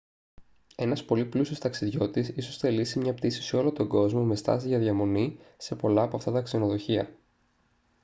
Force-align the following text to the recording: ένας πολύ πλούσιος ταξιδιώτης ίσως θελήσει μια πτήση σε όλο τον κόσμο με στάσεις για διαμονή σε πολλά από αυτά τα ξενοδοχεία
ένας 0.75 1.03
πολύ 1.03 1.25
πλούσιος 1.25 1.59
ταξιδιώτης 1.59 2.27
ίσως 2.27 2.57
θελήσει 2.57 2.99
μια 2.99 3.13
πτήση 3.13 3.41
σε 3.41 3.55
όλο 3.57 3.71
τον 3.71 3.87
κόσμο 3.87 4.23
με 4.23 4.35
στάσεις 4.35 4.67
για 4.69 4.79
διαμονή 4.79 5.37
σε 5.57 5.75
πολλά 5.75 6.01
από 6.03 6.17
αυτά 6.17 6.31
τα 6.31 6.41
ξενοδοχεία 6.41 7.17